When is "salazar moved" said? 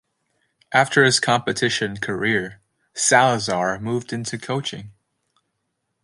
2.95-4.11